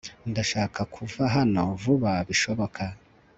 [0.31, 2.83] ndashaka kuva hano vuba bishoboka